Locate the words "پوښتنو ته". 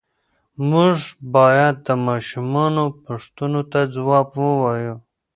3.05-3.79